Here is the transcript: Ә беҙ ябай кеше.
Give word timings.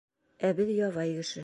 Ә 0.49 0.51
беҙ 0.61 0.73
ябай 0.79 1.17
кеше. 1.21 1.39